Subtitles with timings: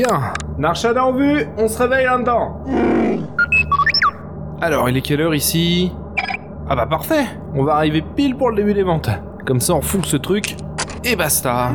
[0.00, 2.64] Bien, Narshada en vue, on se réveille là-dedans.
[4.62, 5.92] Alors, il est quelle heure ici?
[6.70, 9.10] Ah bah parfait, on va arriver pile pour le début des ventes.
[9.44, 10.56] Comme ça, on fout ce truc
[11.04, 11.72] et basta.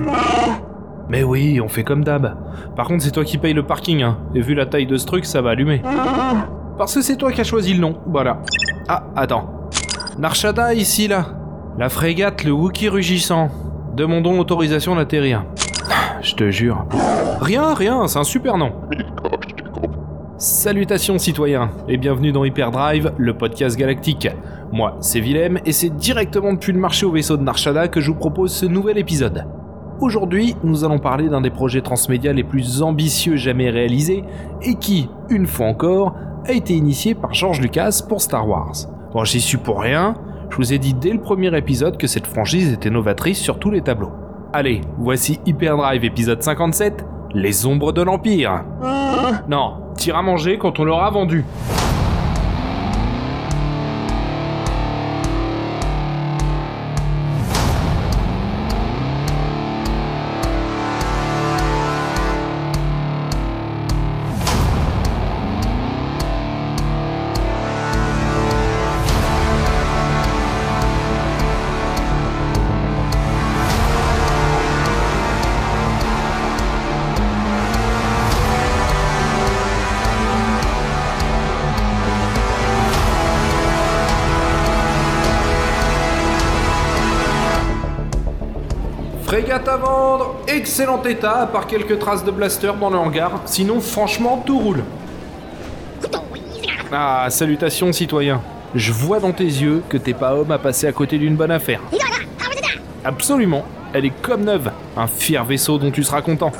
[1.08, 2.36] Mais oui, on fait comme d'hab.
[2.76, 4.18] Par contre, c'est toi qui paye le parking, hein.
[4.34, 5.84] Et vu la taille de ce truc, ça va allumer.
[6.80, 8.40] Parce que c'est toi qui as choisi le nom, voilà.
[8.88, 9.70] Ah, attends.
[10.18, 11.28] Narshada, ici, là.
[11.78, 13.52] La frégate, le Wookie rugissant.
[13.94, 15.44] Demandons l'autorisation d'atterrir.
[16.24, 16.88] Je te jure.
[17.42, 18.72] Rien, rien, c'est un super nom.
[20.38, 24.28] Salutations citoyens, et bienvenue dans Hyperdrive, le podcast galactique.
[24.72, 28.12] Moi, c'est Willem, et c'est directement depuis le marché au vaisseau de Narshada que je
[28.12, 29.46] vous propose ce nouvel épisode.
[30.00, 34.24] Aujourd'hui, nous allons parler d'un des projets transmédia les plus ambitieux jamais réalisés,
[34.62, 36.16] et qui, une fois encore,
[36.46, 38.76] a été initié par George Lucas pour Star Wars.
[39.14, 40.16] Bon, j'y suis pour rien,
[40.50, 43.72] je vous ai dit dès le premier épisode que cette franchise était novatrice sur tous
[43.72, 44.12] les tableaux.
[44.54, 48.64] Allez, voici Hyperdrive épisode 57, Les ombres de l'Empire.
[49.50, 51.44] Non, tire à manger quand on l'aura vendu.
[89.36, 93.42] Frégate à vendre, excellent état, à part quelques traces de blaster dans le hangar.
[93.44, 94.82] Sinon, franchement, tout roule.
[96.90, 98.40] Ah, salutations, citoyen.
[98.76, 101.52] Je vois dans tes yeux que t'es pas homme à passer à côté d'une bonne
[101.52, 101.82] affaire.
[103.04, 104.72] Absolument, elle est comme neuve.
[104.96, 106.54] Un fier vaisseau dont tu seras content.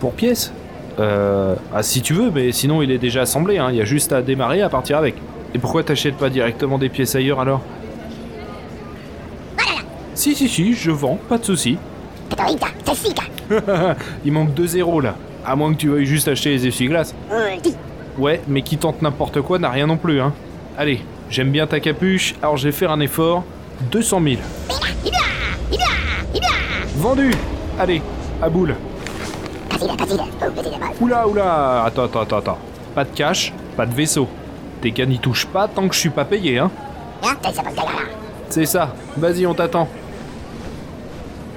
[0.00, 0.52] Pour pièce
[0.98, 1.54] Euh.
[1.72, 3.68] Ah, si tu veux, mais sinon il est déjà assemblé, hein.
[3.70, 5.14] Il y a juste à démarrer à partir avec.
[5.54, 7.60] Et pourquoi t'achètes pas directement des pièces ailleurs alors?
[10.14, 11.76] Si, si, si, je vends, pas de souci.
[14.24, 15.16] Il manque 2 zéros là.
[15.44, 17.14] À moins que tu veuilles juste acheter les essuie-glaces.
[18.16, 20.32] Ouais, mais qui tente n'importe quoi n'a rien non plus, hein.
[20.78, 23.44] Allez, j'aime bien ta capuche, alors je vais faire un effort.
[23.90, 24.36] 200 000.
[26.96, 27.30] Vendu
[27.78, 28.00] Allez,
[28.40, 28.76] à boule.
[31.00, 32.58] Oula, oula Attends, attends, attends, attends.
[32.94, 34.28] Pas de cash, pas de vaisseau.
[34.80, 36.70] Tes gars n'y touchent pas tant que je suis pas payé, hein.
[38.48, 39.88] C'est ça, vas-y, on t'attend.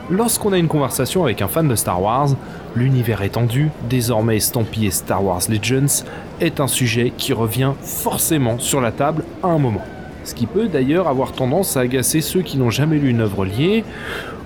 [0.09, 2.29] Lorsqu'on a une conversation avec un fan de Star Wars,
[2.77, 6.05] l'univers étendu, désormais estampillé Star Wars Legends,
[6.39, 9.81] est un sujet qui revient forcément sur la table à un moment.
[10.23, 13.43] Ce qui peut d'ailleurs avoir tendance à agacer ceux qui n'ont jamais lu une œuvre
[13.43, 13.83] liée,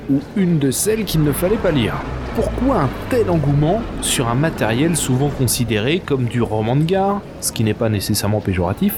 [0.09, 1.93] ou une de celles qu'il ne fallait pas lire.
[2.35, 7.51] Pourquoi un tel engouement sur un matériel souvent considéré comme du roman de gare, ce
[7.51, 8.95] qui n'est pas nécessairement péjoratif,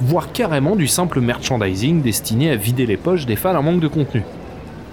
[0.00, 3.88] voire carrément du simple merchandising destiné à vider les poches des fans en manque de
[3.88, 4.22] contenu?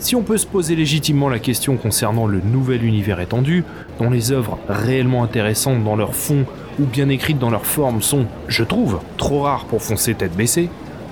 [0.03, 3.63] Si on peut se poser légitimement la question concernant le nouvel univers étendu,
[3.99, 6.45] dont les œuvres réellement intéressantes dans leur fond
[6.77, 10.69] ou bien écrites dans leur forme sont, je trouve, trop rares pour foncer tête baissée,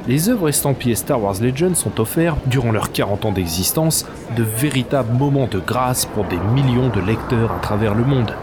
[0.09, 5.17] les œuvres estampillées Star Wars Legends sont offertes, durant leurs 40 ans d'existence, de véritables
[5.17, 8.33] moments de grâce pour des millions de lecteurs à travers le monde.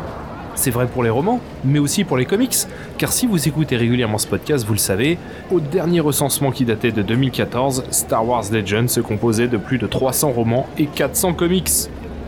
[0.59, 2.57] C'est vrai pour les romans, mais aussi pour les comics,
[2.99, 5.17] car si vous écoutez régulièrement ce podcast, vous le savez,
[5.53, 9.87] au dernier recensement qui datait de 2014, Star Wars Legends se composait de plus de
[9.87, 11.71] 300 romans et 400 comics.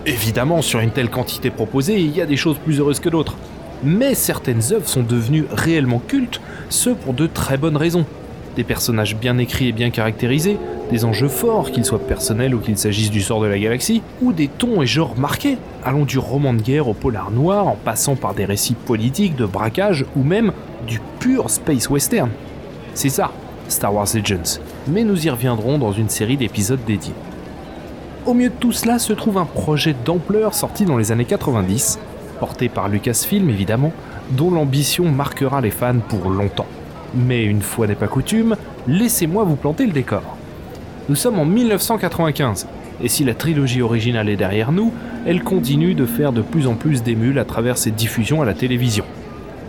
[0.07, 3.35] Évidemment, sur une telle quantité proposée, il y a des choses plus heureuses que d'autres.
[3.83, 8.07] Mais certaines œuvres sont devenues réellement cultes, ce pour de très bonnes raisons.
[8.57, 10.59] Des personnages bien écrits et bien caractérisés,
[10.91, 14.33] des enjeux forts, qu'ils soient personnels ou qu'il s'agisse du sort de la galaxie, ou
[14.33, 18.17] des tons et genres marqués, allant du roman de guerre au polar noir en passant
[18.17, 20.53] par des récits politiques, de braquage ou même
[20.87, 22.31] du pur space western.
[22.95, 23.31] C'est ça,
[23.69, 27.15] Star Wars Legends, mais nous y reviendrons dans une série d'épisodes dédiés.
[28.27, 32.01] Au milieu de tout cela se trouve un projet d'ampleur sorti dans les années 90,
[32.41, 33.93] porté par Lucasfilm évidemment,
[34.33, 36.67] dont l'ambition marquera les fans pour longtemps.
[37.15, 40.37] Mais une fois n'est pas coutume, laissez-moi vous planter le décor.
[41.09, 42.69] Nous sommes en 1995,
[43.03, 44.93] et si la trilogie originale est derrière nous,
[45.27, 48.55] elle continue de faire de plus en plus d'émules à travers ses diffusions à la
[48.55, 49.05] télévision.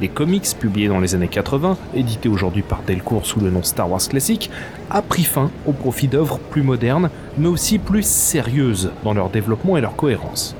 [0.01, 3.89] Les comics publiés dans les années 80, édités aujourd'hui par Delcourt sous le nom Star
[3.89, 4.49] Wars Classic,
[4.89, 9.77] a pris fin au profit d'œuvres plus modernes, mais aussi plus sérieuses dans leur développement
[9.77, 10.55] et leur cohérence.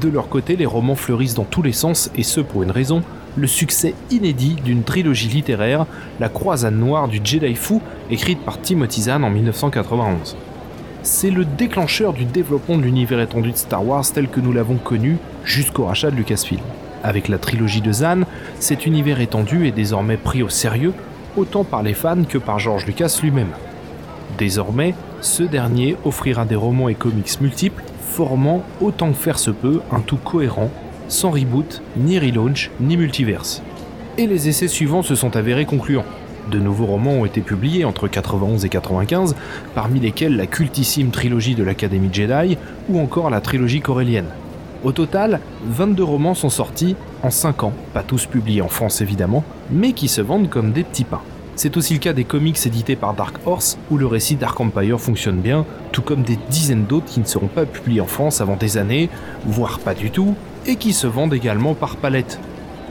[0.00, 3.02] De leur côté, les romans fleurissent dans tous les sens, et ce pour une raison,
[3.36, 5.86] le succès inédit d'une trilogie littéraire,
[6.20, 10.36] La Croisade Noire du Jedi Fou, écrite par Timothy Zahn en 1991.
[11.02, 14.76] c'est le déclencheur du développement de l'univers étendu de Star Wars tel que nous l'avons
[14.76, 16.62] connu jusqu'au rachat de Lucasfilm.
[17.02, 18.22] Avec la trilogie de Zan,
[18.58, 20.94] cet univers étendu est désormais pris au sérieux,
[21.36, 23.50] autant par les fans que par George Lucas lui-même.
[24.38, 29.82] Désormais, ce dernier offrira des romans et comics multiples, formant autant que faire se peut
[29.92, 30.70] un tout cohérent,
[31.08, 33.62] sans reboot, ni relaunch, ni multiverse.
[34.16, 36.04] Et les essais suivants se sont avérés concluants.
[36.50, 39.34] De nouveaux romans ont été publiés entre 91 et 95,
[39.74, 42.58] parmi lesquels la cultissime trilogie de l'Académie Jedi
[42.88, 44.28] ou encore la trilogie corélienne.
[44.84, 49.42] Au total, 22 romans sont sortis en 5 ans, pas tous publiés en France évidemment,
[49.70, 51.22] mais qui se vendent comme des petits pains.
[51.56, 55.00] C'est aussi le cas des comics édités par Dark Horse, où le récit Dark Empire
[55.00, 58.56] fonctionne bien, tout comme des dizaines d'autres qui ne seront pas publiés en France avant
[58.56, 59.08] des années,
[59.46, 60.34] voire pas du tout,
[60.66, 62.38] et qui se vendent également par palette.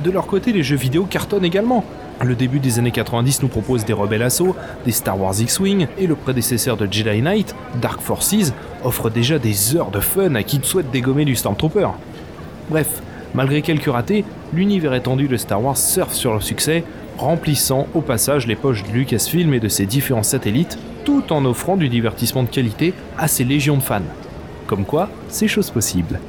[0.04, 1.84] De leur côté, les jeux vidéo cartonnent également.
[2.22, 4.56] Le début des années 90 nous propose des Rebel Assault,
[4.86, 8.54] des Star Wars X-Wing, et le prédécesseur de Jedi Knight, Dark Forces,
[8.84, 11.90] offre déjà des heures de fun à qui souhaite dégommer du Stormtrooper.
[12.70, 13.02] Bref,
[13.34, 14.24] malgré quelques ratés,
[14.54, 16.84] l'univers étendu de Star Wars surfe sur le succès,
[17.18, 21.75] remplissant au passage les poches de Lucasfilm et de ses différents satellites, tout en offrant
[21.75, 24.02] du divertissement de qualité à ses légions de fans.
[24.68, 26.20] Comme quoi, c'est chose possible.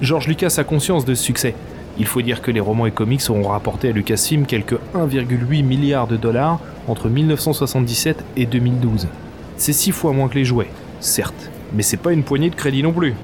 [0.00, 1.54] George Lucas a conscience de ce succès.
[1.98, 6.06] Il faut dire que les romans et comics auront rapporté à Lucasfilm quelques 1,8 milliard
[6.06, 9.08] de dollars entre 1977 et 2012.
[9.56, 12.84] C'est six fois moins que les jouets, certes, mais c'est pas une poignée de crédit
[12.84, 13.14] non plus.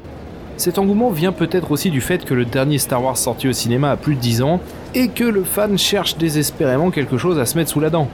[0.57, 3.93] Cet engouement vient peut-être aussi du fait que le dernier Star Wars sorti au cinéma
[3.93, 4.61] a plus de 10 ans
[4.97, 8.09] et que le fan cherche désespérément quelque chose à se mettre sous la dent.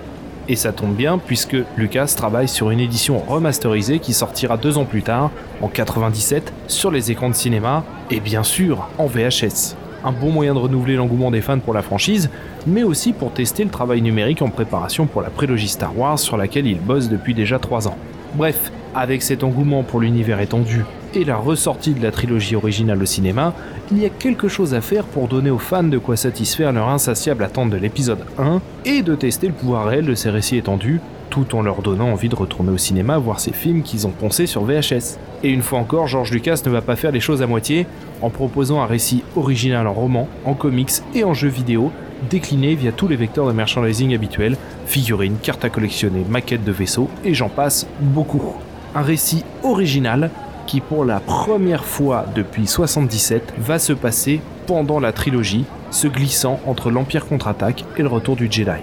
[0.50, 4.84] Et ça tombe bien puisque Lucas travaille sur une édition remasterisée qui sortira deux ans
[4.84, 5.30] plus tard,
[5.60, 9.76] en 97, sur les écrans de cinéma et bien sûr en VHS.
[10.02, 12.30] Un bon moyen de renouveler l'engouement des fans pour la franchise,
[12.66, 16.36] mais aussi pour tester le travail numérique en préparation pour la prélogie Star Wars sur
[16.36, 17.96] laquelle il bosse depuis déjà 3 ans.
[18.34, 23.06] Bref, avec cet engouement pour l'univers étendu et la ressortie de la trilogie originale au
[23.06, 23.54] cinéma,
[23.90, 26.88] il y a quelque chose à faire pour donner aux fans de quoi satisfaire leur
[26.88, 31.00] insatiable attente de l'épisode 1 et de tester le pouvoir réel de ces récits étendus,
[31.30, 34.46] tout en leur donnant envie de retourner au cinéma voir ces films qu'ils ont poncés
[34.46, 35.18] sur VHS.
[35.42, 37.86] Et une fois encore, George Lucas ne va pas faire les choses à moitié
[38.20, 41.92] en proposant un récit original en roman, en comics et en jeux vidéo,
[42.28, 44.56] décliné via tous les vecteurs de merchandising habituels,
[44.86, 48.54] figurines, cartes à collectionner, maquettes de vaisseaux et j'en passe beaucoup.
[48.94, 50.30] Un récit original
[50.70, 56.60] qui pour la première fois depuis 77 va se passer pendant la trilogie, se glissant
[56.64, 58.78] entre l'Empire contre-attaque et le retour du Jedi.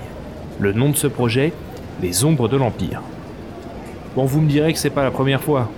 [0.60, 1.54] Le nom de ce projet,
[2.02, 3.02] Les Ombres de l'Empire.
[4.18, 5.70] Bon, vous me direz que c'est pas la première fois.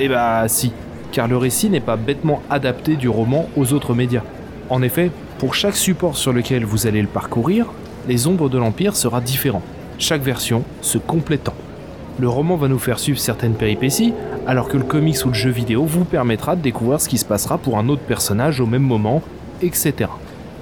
[0.00, 0.72] Eh bah si,
[1.12, 4.24] car le récit n'est pas bêtement adapté du roman aux autres médias.
[4.68, 7.66] En effet, pour chaque support sur lequel vous allez le parcourir,
[8.08, 9.62] Les Ombres de l'Empire sera différent,
[9.96, 11.54] chaque version se complétant.
[12.18, 14.12] Le roman va nous faire suivre certaines péripéties,
[14.46, 17.24] alors que le comics ou le jeu vidéo vous permettra de découvrir ce qui se
[17.24, 19.22] passera pour un autre personnage au même moment,
[19.62, 20.10] etc.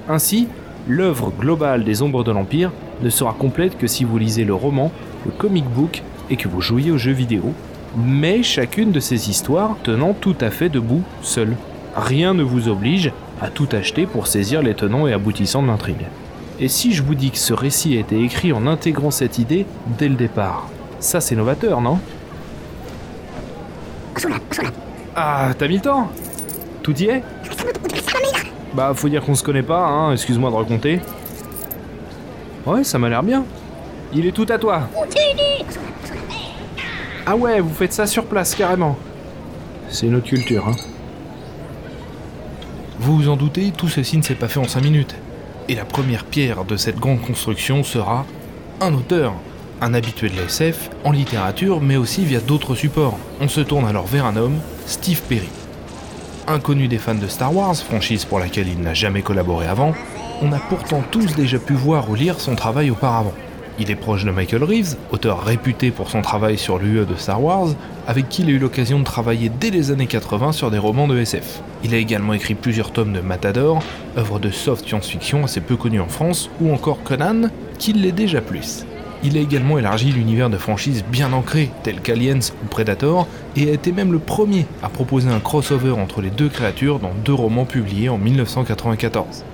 [0.08, 0.48] Ainsi,
[0.86, 2.70] l'œuvre globale des Ombres de l'Empire
[3.02, 4.92] ne sera complète que si vous lisez le roman,
[5.24, 7.52] le comic book et que vous jouiez au jeu vidéo,
[7.96, 11.56] mais chacune de ces histoires tenant tout à fait debout seule.
[11.96, 16.06] Rien ne vous oblige à tout acheter pour saisir les tenants et aboutissants de l'intrigue.
[16.60, 19.66] Et si je vous dis que ce récit a été écrit en intégrant cette idée
[19.98, 20.68] dès le départ?
[21.00, 21.98] Ça c'est novateur, non
[25.16, 26.10] Ah, t'as mis le temps
[26.82, 27.22] Tout y est
[28.74, 31.00] Bah faut dire qu'on se connaît pas, hein, excuse-moi de raconter.
[32.66, 33.44] Ouais, ça m'a l'air bien.
[34.12, 34.88] Il est tout à toi.
[37.26, 38.96] Ah ouais, vous faites ça sur place carrément.
[39.88, 40.76] C'est notre culture, hein.
[42.98, 45.14] Vous vous en doutez, tout ceci ne s'est pas fait en 5 minutes.
[45.68, 48.26] Et la première pierre de cette grande construction sera
[48.80, 49.32] un auteur,
[49.80, 53.18] un habitué de la SF, en littérature, mais aussi via d'autres supports.
[53.40, 55.48] On se tourne alors vers un homme, Steve Perry.
[56.46, 59.94] Inconnu des fans de Star Wars, franchise pour laquelle il n'a jamais collaboré avant,
[60.42, 63.34] on a pourtant tous déjà pu voir ou lire son travail auparavant.
[63.78, 67.42] Il est proche de Michael Reeves, auteur réputé pour son travail sur l'UE de Star
[67.42, 67.68] Wars,
[68.06, 71.08] avec qui il a eu l'occasion de travailler dès les années 80 sur des romans
[71.08, 71.62] de SF.
[71.82, 73.82] Il a également écrit plusieurs tomes de Matador,
[74.18, 78.42] œuvre de soft science-fiction assez peu connue en France, ou encore Conan, qui l'est déjà
[78.42, 78.84] plus.
[79.22, 83.72] Il a également élargi l'univers de franchises bien ancrées, telles qu'Aliens ou Predator, et a
[83.72, 87.66] été même le premier à proposer un crossover entre les deux créatures dans deux romans
[87.66, 89.44] publiés en 1994.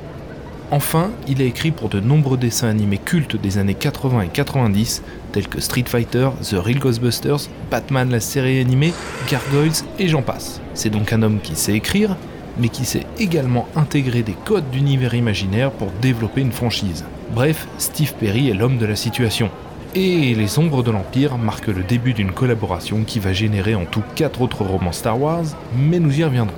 [0.70, 5.02] Enfin, il a écrit pour de nombreux dessins animés cultes des années 80 et 90,
[5.32, 8.92] tels que Street Fighter, The Real Ghostbusters, Batman la série animée,
[9.30, 10.61] Gargoyles et j'en passe.
[10.75, 12.16] C'est donc un homme qui sait écrire,
[12.58, 17.04] mais qui sait également intégrer des codes d'univers imaginaire pour développer une franchise.
[17.30, 19.50] Bref, Steve Perry est l'homme de la situation.
[19.95, 24.02] Et Les Ombres de l'Empire marque le début d'une collaboration qui va générer en tout
[24.14, 25.45] quatre autres romans Star Wars,
[25.76, 26.56] mais nous y reviendrons.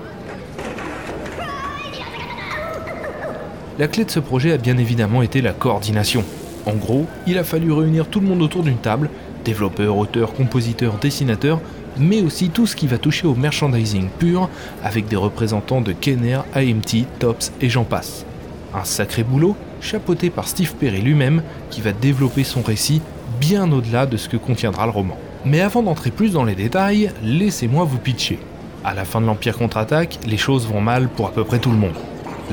[3.78, 6.24] La clé de ce projet a bien évidemment été la coordination.
[6.66, 9.08] En gros, il a fallu réunir tout le monde autour d'une table,
[9.44, 11.60] développeurs, auteurs, compositeurs, dessinateurs,
[11.96, 14.48] mais aussi tout ce qui va toucher au merchandising pur,
[14.82, 18.26] avec des représentants de Kenner, AMT, Tops et j'en passe.
[18.74, 23.02] Un sacré boulot, chapeauté par Steve Perry lui-même, qui va développer son récit
[23.40, 25.16] bien au-delà de ce que contiendra le roman.
[25.44, 28.38] Mais avant d'entrer plus dans les détails, laissez-moi vous pitcher.
[28.84, 31.70] À la fin de l'Empire contre-attaque, les choses vont mal pour à peu près tout
[31.70, 31.96] le monde.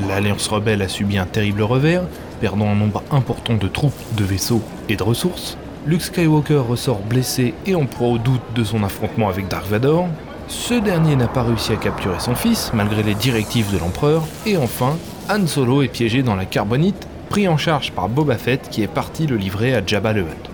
[0.08, 2.02] L'Alliance rebelle a subi un terrible revers,
[2.40, 5.56] perdant un nombre important de troupes, de vaisseaux et de ressources.
[5.86, 10.08] Luke Skywalker ressort blessé et en proie au doute de son affrontement avec Dark Vador.
[10.48, 14.24] Ce dernier n'a pas réussi à capturer son fils, malgré les directives de l'empereur.
[14.46, 14.96] Et enfin,
[15.30, 18.88] Han Solo est piégé dans la carbonite, pris en charge par Boba Fett qui est
[18.88, 20.50] parti le livrer à Jabba le Hutt.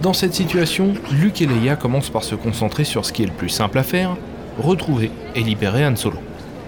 [0.00, 3.32] Dans cette situation, Luke et Leia commencent par se concentrer sur ce qui est le
[3.32, 4.16] plus simple à faire,
[4.58, 6.18] retrouver et libérer Han Solo.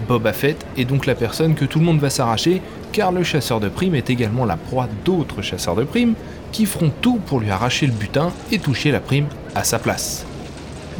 [0.07, 3.59] Boba Fett est donc la personne que tout le monde va s'arracher, car le chasseur
[3.59, 6.13] de primes est également la proie d'autres chasseurs de primes
[6.51, 10.25] qui feront tout pour lui arracher le butin et toucher la prime à sa place.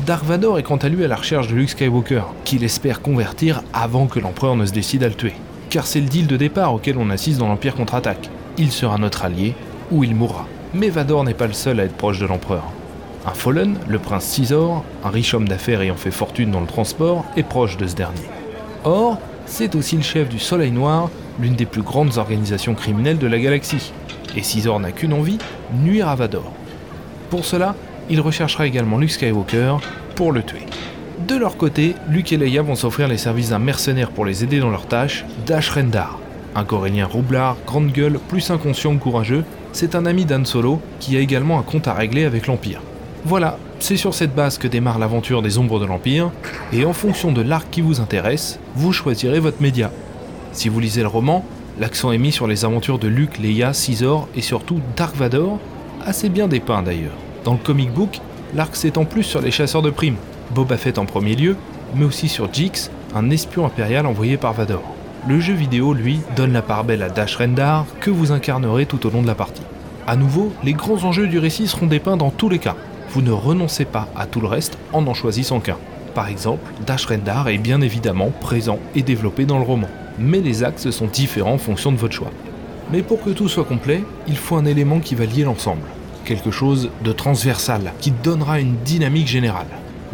[0.06, 3.64] Dark Vador est quant à lui à la recherche de Luke Skywalker, qu'il espère convertir
[3.74, 5.34] avant que l'empereur ne se décide à le tuer.
[5.70, 8.30] Car c'est le deal de départ auquel on assiste dans l'Empire contre-attaque.
[8.58, 9.54] Il sera notre allié
[9.92, 10.48] ou il mourra.
[10.74, 12.64] Mais Vador n'est pas le seul à être proche de l'empereur.
[13.26, 17.26] Un Fallen, le prince Caesar, un riche homme d'affaires ayant fait fortune dans le transport,
[17.36, 18.22] est proche de ce dernier.
[18.84, 21.10] Or, c'est aussi le chef du Soleil Noir,
[21.40, 23.92] l'une des plus grandes organisations criminelles de la galaxie.
[24.36, 25.38] Et Caesar n'a qu'une envie,
[25.82, 26.52] nuire à Vador.
[27.30, 27.76] Pour cela,
[28.10, 29.78] il recherchera également Luke Skywalker
[30.16, 30.66] pour le tuer.
[31.28, 34.60] De leur côté, Luke et Leia vont s'offrir les services d'un mercenaire pour les aider
[34.60, 36.20] dans leur tâche, Dash Rendar.
[36.58, 39.44] Un corélien roublard, grande gueule, plus inconscient que courageux,
[39.74, 42.82] c'est un ami d'Han Solo qui a également un compte à régler avec l'Empire.
[43.26, 46.32] Voilà, c'est sur cette base que démarre l'aventure des ombres de l'Empire,
[46.72, 49.92] et en fonction de l'arc qui vous intéresse, vous choisirez votre média.
[50.54, 51.44] Si vous lisez le roman,
[51.78, 55.60] l'accent est mis sur les aventures de Luke, Leia, Caesar et surtout Dark Vador,
[56.06, 57.18] assez bien dépeint d'ailleurs.
[57.44, 58.22] Dans le comic book,
[58.54, 60.18] l'arc s'étend plus sur les chasseurs de primes,
[60.54, 61.58] Boba Fett en premier lieu,
[61.96, 64.95] mais aussi sur Jix, un espion impérial envoyé par Vador.
[65.28, 69.08] Le jeu vidéo, lui, donne la part belle à Dash Rendar, que vous incarnerez tout
[69.08, 69.64] au long de la partie.
[70.06, 72.76] A nouveau, les grands enjeux du récit seront dépeints dans tous les cas,
[73.10, 75.78] vous ne renoncez pas à tout le reste en en choisissant qu'un.
[76.14, 79.88] Par exemple, Dash Rendar est bien évidemment présent et développé dans le roman,
[80.20, 82.32] mais les axes sont différents en fonction de votre choix.
[82.92, 85.88] Mais pour que tout soit complet, il faut un élément qui va lier l'ensemble,
[86.24, 89.66] quelque chose de transversal, qui donnera une dynamique générale.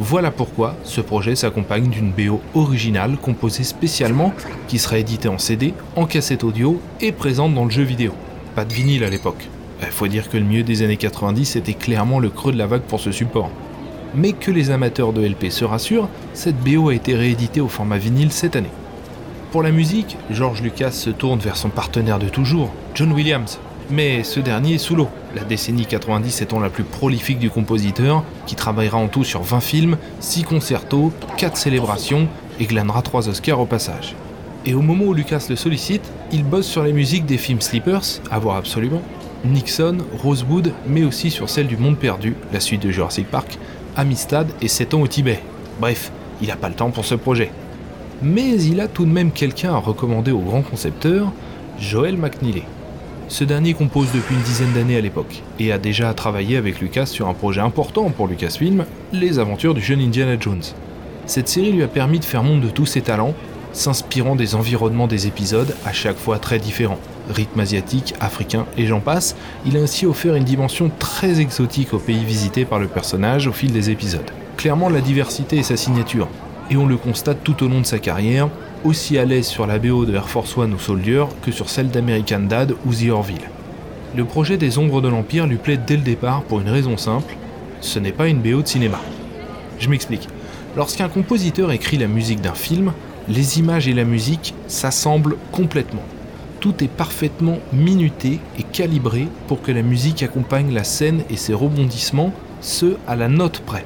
[0.04, 4.34] Voilà pourquoi ce projet s'accompagne d'une BO originale composée spécialement,
[4.68, 8.12] qui sera éditée en CD, en cassette audio et présente dans le jeu vidéo.
[8.56, 9.48] Pas de vinyle à l'époque.
[9.78, 12.58] Il bah, faut dire que le milieu des années 90 était clairement le creux de
[12.58, 13.52] la vague pour ce support.
[14.16, 18.00] Mais que les amateurs de LP se rassurent, cette BO a été rééditée au format
[18.00, 18.72] vinyle cette année.
[19.52, 23.60] Pour la musique, George Lucas se tourne vers son partenaire de toujours, John Williams.
[23.92, 28.24] Mais ce dernier est sous l'eau, la décennie 90 étant la plus prolifique du compositeur,
[28.48, 32.30] qui travaillera en tout sur 20 films, 6 concertos, 4 célébrations
[32.62, 34.16] et glanera 3 Oscars au passage.
[34.66, 38.22] Et au moment où Lucas le sollicite, il bosse sur les musiques des films Sleepers,
[38.32, 39.02] à voir absolument,
[39.44, 43.58] Nixon, Rosewood, mais aussi sur celle du Monde Perdu, la suite de Jurassic Park,
[43.98, 45.42] Amistad et 7 ans au Tibet.
[45.82, 47.52] Bref, il n'a pas le temps pour ce projet.
[48.22, 51.34] Mais il a tout de même quelqu'un à recommander au grand concepteur,
[51.78, 52.64] Joel McNeely.
[53.32, 57.06] Ce dernier compose depuis une dizaine d'années à l'époque et a déjà travaillé avec Lucas
[57.06, 58.84] sur un projet important pour Lucasfilm,
[59.14, 60.62] les aventures du jeune Indiana Jones.
[61.28, 63.34] Cette série lui a permis de faire monde de tous ses talents,
[63.72, 69.00] s'inspirant des environnements des épisodes à chaque fois très différents rythme asiatique, africain et j'en
[69.00, 73.48] passe, il a ainsi offert une dimension très exotique au pays visité par le personnage
[73.48, 74.30] au fil des épisodes.
[74.58, 76.28] Clairement, la diversité est sa signature,
[76.70, 78.50] et on le constate tout au long de sa carrière,
[78.84, 81.90] aussi à l'aise sur la BO de Air Force One ou Soldier que sur celle
[81.90, 83.50] d'American Dad ou The Orville.
[84.16, 87.36] Le projet des Ombres de l'Empire lui plaît dès le départ pour une raison simple,
[87.80, 89.00] ce n'est pas une BO de cinéma.
[89.80, 90.28] Je m'explique.
[90.76, 92.94] Lorsqu'un compositeur écrit la musique d'un film,
[93.28, 96.04] les images et la musique s'assemblent complètement
[96.62, 101.56] tout est parfaitement minuté et calibré pour que la musique accompagne la scène et ses
[101.56, 103.84] rebondissements, ce à la note près.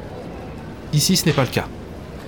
[0.94, 1.68] Ici, ce n'est pas le cas.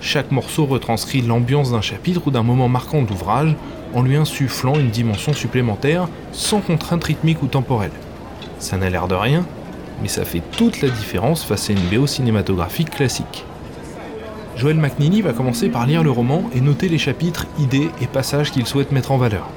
[0.00, 3.56] Chaque morceau retranscrit l'ambiance d'un chapitre ou d'un moment marquant de l'ouvrage
[3.94, 7.90] en lui insufflant une dimension supplémentaire sans contrainte rythmique ou temporelle.
[8.58, 9.44] Ça n'a l'air de rien,
[10.02, 13.44] mais ça fait toute la différence face à une BO cinématographique classique.
[14.56, 18.50] Joel McNeely va commencer par lire le roman et noter les chapitres, idées et passages
[18.50, 19.48] qu'il souhaite mettre en valeur.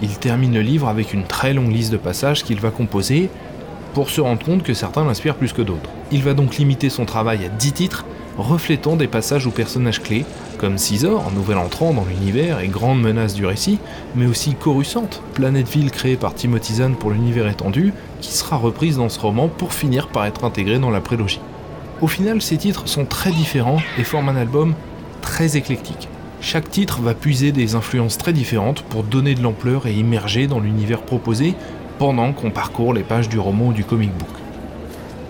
[0.00, 3.30] Il termine le livre avec une très longue liste de passages qu'il va composer,
[3.94, 5.90] pour se rendre compte que certains l'inspirent plus que d'autres.
[6.10, 8.04] Il va donc limiter son travail à 10 titres,
[8.42, 10.24] reflétant des passages aux personnages clés,
[10.58, 13.78] comme Caesar, nouvel entrant dans l'univers et grande menace du récit,
[14.14, 18.96] mais aussi Coruscant, planète ville créée par Timothy Zahn pour l'univers étendu, qui sera reprise
[18.96, 21.40] dans ce roman pour finir par être intégrée dans la prélogie.
[22.00, 24.74] Au final, ces titres sont très différents et forment un album
[25.20, 26.08] très éclectique.
[26.40, 30.58] Chaque titre va puiser des influences très différentes pour donner de l'ampleur et immerger dans
[30.58, 31.54] l'univers proposé
[31.98, 34.41] pendant qu'on parcourt les pages du roman ou du comic book.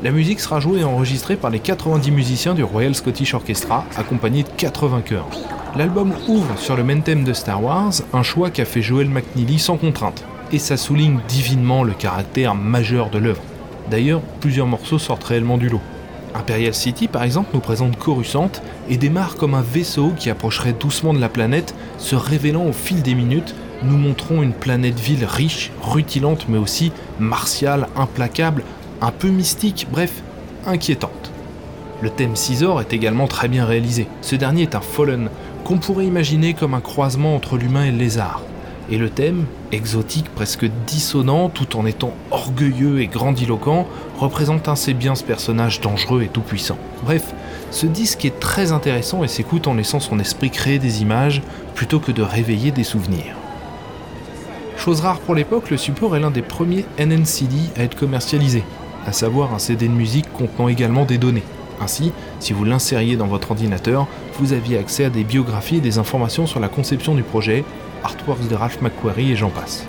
[0.02, 4.42] La musique sera jouée et enregistrée par les 90 musiciens du Royal Scottish Orchestra, accompagnés
[4.42, 5.28] de 80 chœurs.
[5.76, 9.60] L'album ouvre sur le main theme de Star Wars, un choix qu'a fait Joel McNeely
[9.60, 13.42] sans contrainte, et ça souligne divinement le caractère majeur de l'œuvre.
[13.92, 15.80] D'ailleurs, plusieurs morceaux sortent réellement du lot.
[16.34, 18.50] Imperial City, par exemple, nous présente Coruscant
[18.88, 23.02] et démarre comme un vaisseau qui approcherait doucement de la planète, se révélant au fil
[23.02, 23.54] des minutes,
[23.84, 26.90] nous montrons une planète-ville riche, rutilante, mais aussi
[27.20, 28.64] martiale, implacable,
[29.02, 30.22] un peu mystique, bref,
[30.64, 31.32] inquiétante.
[32.00, 34.06] Le thème Caesar est également très bien réalisé.
[34.22, 35.28] Ce dernier est un Fallen,
[35.64, 38.42] qu'on pourrait imaginer comme un croisement entre l'humain et le lézard.
[38.90, 43.86] Et le thème, exotique, presque dissonant, tout en étant orgueilleux et grandiloquent,
[44.18, 46.78] représente assez bien ce personnage dangereux et tout-puissant.
[47.04, 47.34] Bref,
[47.70, 51.42] ce disque est très intéressant et s'écoute en laissant son esprit créer des images
[51.74, 53.36] plutôt que de réveiller des souvenirs.
[54.76, 58.64] Chose rare pour l'époque, le support est l'un des premiers NNCD à être commercialisé,
[59.06, 61.42] à savoir un CD de musique contenant également des données.
[61.80, 64.06] Ainsi, si vous l'insériez dans votre ordinateur,
[64.38, 67.64] vous aviez accès à des biographies et des informations sur la conception du projet,
[68.04, 69.86] artworks de Ralph McQuarrie et j'en passe.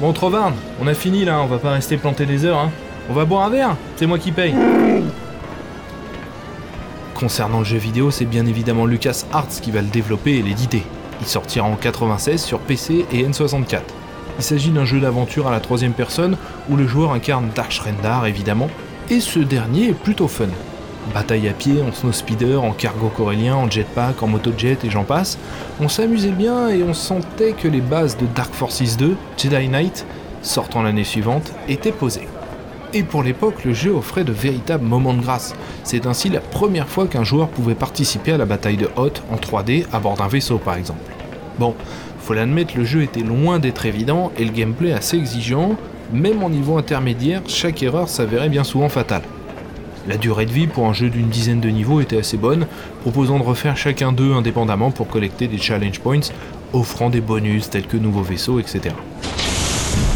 [0.00, 2.70] Bon, Trovarne, on a fini là, on va pas rester planté des heures, hein.
[3.08, 4.54] On va boire un verre, c'est moi qui paye.
[7.14, 10.82] Concernant le jeu vidéo, c'est bien évidemment Lucas Arts qui va le développer et l'éditer.
[11.20, 13.80] Il sortira en 96 sur PC et N64.
[14.38, 16.36] Il s'agit d'un jeu d'aventure à la troisième personne
[16.68, 18.68] où le joueur incarne Dark Rendar évidemment,
[19.10, 20.48] et ce dernier est plutôt fun.
[21.14, 25.38] Bataille à pied, en snowspeeder, en cargo corélien, en jetpack, en motojet et j'en passe,
[25.80, 30.06] on s'amusait bien et on sentait que les bases de Dark Forces 2, Jedi Knight,
[30.42, 32.28] sortant l'année suivante, étaient posées.
[32.92, 35.54] Et pour l'époque, le jeu offrait de véritables moments de grâce.
[35.84, 39.36] C'est ainsi la première fois qu'un joueur pouvait participer à la bataille de Hoth en
[39.36, 41.00] 3D à bord d'un vaisseau par exemple.
[41.58, 41.74] Bon,
[42.20, 45.76] faut l'admettre, le jeu était loin d'être évident et le gameplay assez exigeant,
[46.12, 49.22] même en niveau intermédiaire, chaque erreur s'avérait bien souvent fatale.
[50.08, 52.66] La durée de vie pour un jeu d'une dizaine de niveaux était assez bonne,
[53.02, 56.20] proposant de refaire chacun d'eux indépendamment pour collecter des challenge points,
[56.72, 58.94] offrant des bonus tels que nouveaux vaisseaux, etc.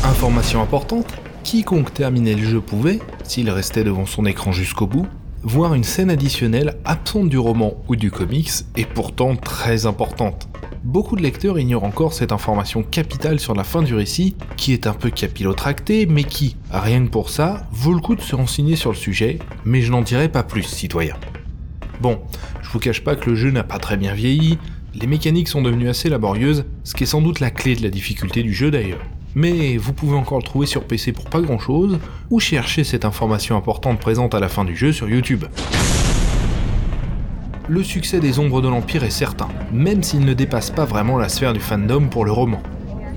[0.04, 5.06] Information importante, quiconque terminait le jeu pouvait, s'il restait devant son écran jusqu'au bout,
[5.42, 10.48] voir une scène additionnelle absente du roman ou du comics et pourtant très importante.
[10.84, 14.86] Beaucoup de lecteurs ignorent encore cette information capitale sur la fin du récit, qui est
[14.86, 18.76] un peu capillotractée, mais qui, rien que pour ça, vaut le coup de se renseigner
[18.76, 21.16] sur le sujet, mais je n'en dirai pas plus, citoyen.
[22.02, 22.20] Bon,
[22.60, 24.58] je vous cache pas que le jeu n'a pas très bien vieilli,
[24.94, 27.90] les mécaniques sont devenues assez laborieuses, ce qui est sans doute la clé de la
[27.90, 29.00] difficulté du jeu d'ailleurs
[29.34, 31.98] mais vous pouvez encore le trouver sur PC pour pas grand chose,
[32.30, 35.44] ou chercher cette information importante présente à la fin du jeu sur YouTube.
[37.66, 41.30] Le succès des Ombres de l'Empire est certain, même s'il ne dépasse pas vraiment la
[41.30, 42.62] sphère du fandom pour le roman.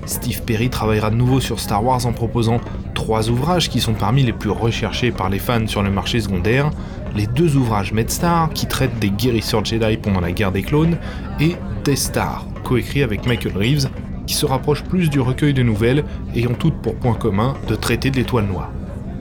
[0.06, 2.58] Steve Perry travaillera de nouveau sur Star Wars en proposant
[2.94, 6.70] trois ouvrages qui sont parmi les plus recherchés par les fans sur le marché secondaire,
[7.14, 10.96] les deux ouvrages MedStar qui traitent des guérisseurs Jedi pendant la guerre des clones,
[11.40, 13.90] et Death Star, coécrit avec Michael Reeves,
[14.26, 18.10] qui se rapproche plus du recueil de nouvelles ayant toutes pour point commun de traiter
[18.10, 18.70] de l'étoile noire.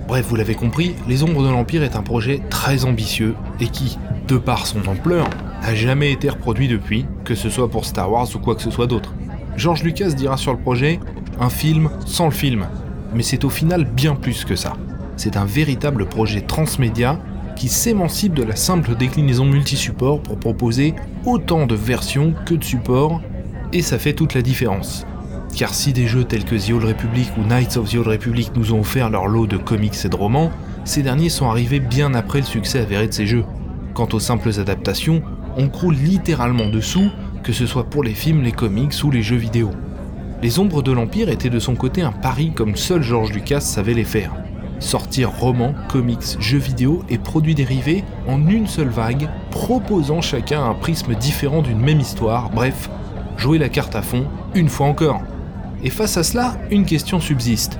[0.07, 3.97] Bref, vous l'avez compris, Les Ombres de l'Empire est un projet très ambitieux et qui,
[4.29, 5.29] de par son ampleur,
[5.61, 8.71] n'a jamais été reproduit depuis, que ce soit pour Star Wars ou quoi que ce
[8.71, 9.13] soit d'autre.
[9.57, 11.01] George Lucas dira sur le projet
[11.41, 12.67] un film sans le film,
[13.13, 14.77] mais c'est au final bien plus que ça.
[15.17, 17.19] C'est un véritable projet transmédia
[17.57, 23.21] qui s'émancipe de la simple déclinaison multi-support pour proposer autant de versions que de supports
[23.73, 25.05] et ça fait toute la différence.
[25.55, 28.51] Car si des jeux tels que The Old Republic ou Knights of the Old Republic
[28.55, 30.51] nous ont offert leur lot de comics et de romans,
[30.85, 33.45] ces derniers sont arrivés bien après le succès avéré de ces jeux.
[33.93, 35.21] Quant aux simples adaptations,
[35.57, 37.09] on croule littéralement dessous,
[37.43, 39.71] que ce soit pour les films, les comics ou les jeux vidéo.
[40.43, 43.95] Les Ombres de l'Empire étaient de son côté un pari comme seul George Lucas savait
[43.95, 44.33] les faire.
[44.79, 50.75] Sortir romans, comics, jeux vidéo et produits dérivés en une seule vague, proposant chacun un
[50.75, 52.91] prisme différent d'une même histoire, bref,
[53.37, 55.23] jouer la carte à fond, une fois encore.
[55.83, 57.79] Et face à cela, une question subsiste.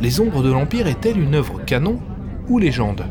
[0.00, 1.98] Les ombres de l'Empire est-elle une œuvre canon
[2.48, 3.04] ou légende?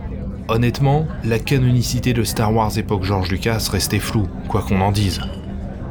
[0.47, 5.21] Honnêtement, la canonicité de Star Wars époque George Lucas restait floue, quoi qu'on en dise.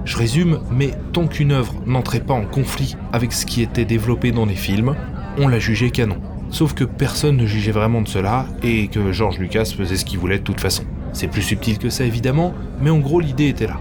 [0.04, 4.32] Je résume, mais tant qu'une œuvre n'entrait pas en conflit avec ce qui était développé
[4.32, 4.94] dans les films,
[5.38, 6.18] on la jugeait canon.
[6.50, 10.18] Sauf que personne ne jugeait vraiment de cela et que George Lucas faisait ce qu'il
[10.18, 10.84] voulait de toute façon.
[11.12, 13.80] C'est plus subtil que ça évidemment, mais en gros l'idée était là.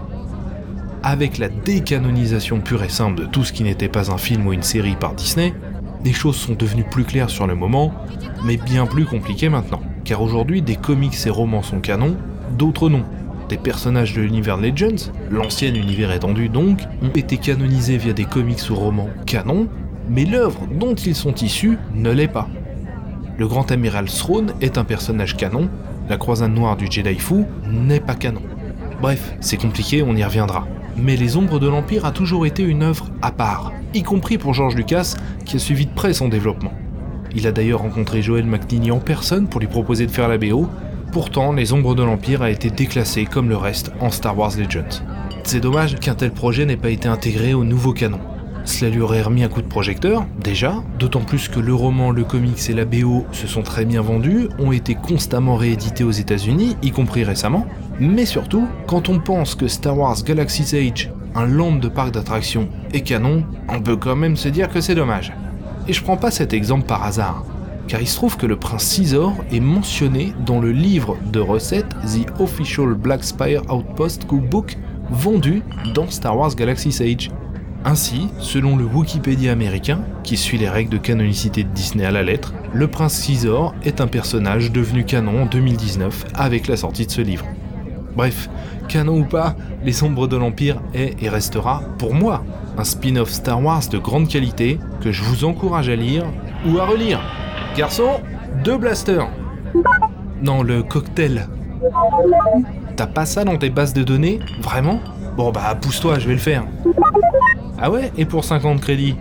[1.02, 4.52] Avec la décanonisation pure et simple de tout ce qui n'était pas un film ou
[4.52, 5.54] une série par Disney,
[6.04, 7.94] des choses sont devenues plus claires sur le moment,
[8.44, 9.80] mais bien plus compliquées maintenant.
[10.04, 12.18] Car aujourd'hui, des comics et romans sont canons,
[12.58, 13.04] d'autres non.
[13.48, 18.70] Des personnages de l'univers Legends, l'ancien univers étendu donc, ont été canonisés via des comics
[18.70, 19.68] ou romans canons,
[20.08, 22.48] mais l'œuvre dont ils sont issus ne l'est pas.
[23.38, 25.70] Le grand amiral Throne est un personnage canon,
[26.10, 28.42] la croisade noire du Jedi Fu n'est pas canon.
[29.00, 30.66] Bref, c'est compliqué, on y reviendra.
[31.02, 34.52] Mais Les Ombres de l'Empire a toujours été une œuvre à part, y compris pour
[34.52, 35.14] George Lucas,
[35.46, 36.74] qui a suivi de près son développement.
[37.34, 40.68] Il a d'ailleurs rencontré Joel McNeely en personne pour lui proposer de faire la BO,
[41.10, 45.02] pourtant Les Ombres de l'Empire a été déclassé comme le reste en Star Wars Legends.
[45.42, 48.20] C'est dommage qu'un tel projet n'ait pas été intégré au nouveau canon.
[48.64, 52.24] Cela lui aurait remis un coup de projecteur, déjà, d'autant plus que le roman, le
[52.24, 56.76] comics et la BO se sont très bien vendus, ont été constamment réédités aux États-Unis,
[56.82, 57.66] y compris récemment.
[58.00, 62.70] Mais surtout, quand on pense que Star Wars Galaxy's Age, un land de parc d'attractions,
[62.94, 65.34] est canon, on peut quand même se dire que c'est dommage.
[65.86, 67.44] Et je prends pas cet exemple par hasard,
[67.88, 71.94] car il se trouve que le prince Caesar est mentionné dans le livre de recettes
[72.06, 74.78] The Official Black Spire Outpost Cookbook
[75.10, 75.62] vendu
[75.94, 77.30] dans Star Wars Galaxy's Age.
[77.84, 82.22] Ainsi, selon le Wikipédia américain, qui suit les règles de canonicité de Disney à la
[82.22, 87.10] lettre, le prince Caesar est un personnage devenu canon en 2019 avec la sortie de
[87.10, 87.44] ce livre.
[88.16, 88.48] Bref,
[88.88, 92.42] canon ou pas, Les Ombres de l'Empire est et restera, pour moi,
[92.76, 96.24] un spin-off Star Wars de grande qualité que je vous encourage à lire
[96.66, 97.20] ou à relire.
[97.76, 98.20] Garçon,
[98.64, 99.28] deux blasters.
[100.42, 101.46] Non, le cocktail.
[102.96, 105.00] T'as pas ça dans tes bases de données Vraiment?
[105.36, 106.64] Bon bah pousse-toi, je vais le faire.
[107.80, 108.12] Ah ouais?
[108.18, 109.16] Et pour 50 crédits?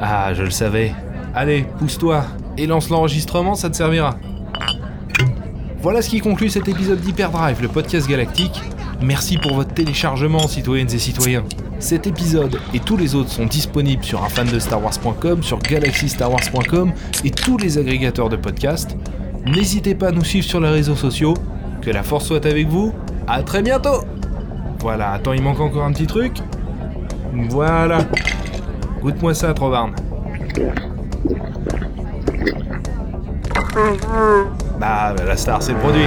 [0.00, 0.92] Ah, je le savais.
[1.34, 2.24] Allez, pousse-toi
[2.58, 4.16] et lance l'enregistrement, ça te servira.
[5.82, 8.62] Voilà ce qui conclut cet épisode d'Hyperdrive, le podcast galactique.
[9.02, 11.42] Merci pour votre téléchargement, citoyennes et citoyens.
[11.80, 16.92] Cet épisode et tous les autres sont disponibles sur unfandestarwars.com, sur galaxystarwars.com
[17.24, 18.96] et tous les agrégateurs de podcasts.
[19.44, 21.34] N'hésitez pas à nous suivre sur les réseaux sociaux.
[21.80, 22.94] Que la force soit avec vous.
[23.26, 24.04] À très bientôt
[24.78, 26.36] Voilà, attends, il manque encore un petit truc.
[27.48, 28.06] Voilà.
[29.02, 29.96] Goûte-moi ça, Trovarne.
[34.78, 36.06] Bah, la star, c'est le produit.